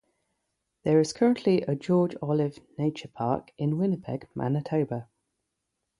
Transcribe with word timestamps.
There 0.81 0.99
is 0.99 1.13
currently 1.13 1.61
a 1.61 1.75
George 1.75 2.15
Olive 2.23 2.57
Nature 2.75 3.09
Park 3.09 3.51
in 3.59 3.77
Winnipeg 3.77 4.27
Manitoba. 4.33 5.07